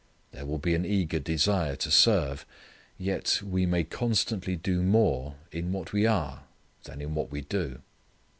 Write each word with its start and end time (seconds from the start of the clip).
There 0.31 0.47
will 0.47 0.57
be 0.57 0.73
an 0.73 0.83
eager 0.83 1.19
desire 1.19 1.75
to 1.75 1.91
serve. 1.91 2.43
Yet 2.97 3.39
we 3.45 3.67
may 3.67 3.83
constantly 3.83 4.55
do 4.55 4.81
more 4.81 5.35
in 5.51 5.71
what 5.71 5.93
we 5.93 6.07
are 6.07 6.41
than 6.85 7.01
in 7.01 7.13
what 7.13 7.29
we 7.29 7.41
do. 7.41 7.83